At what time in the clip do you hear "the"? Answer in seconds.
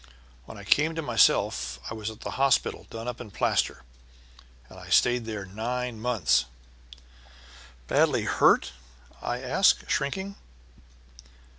2.21-2.31